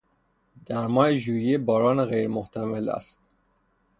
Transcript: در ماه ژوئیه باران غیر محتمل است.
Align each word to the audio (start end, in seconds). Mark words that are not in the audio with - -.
در 0.65 0.87
ماه 0.87 1.15
ژوئیه 1.23 1.57
باران 1.57 2.05
غیر 2.05 2.27
محتمل 2.27 2.89
است. 2.89 3.21